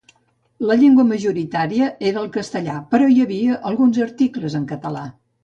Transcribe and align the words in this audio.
La 0.69 0.77
llengua 0.83 1.03
majoritària 1.09 1.89
era 2.13 2.23
el 2.23 2.31
castellà, 2.39 2.79
però 2.95 3.11
hi 3.11 3.19
havia 3.27 3.59
alguns 3.73 4.01
articles 4.09 4.59
en 4.63 4.67
català. 4.75 5.07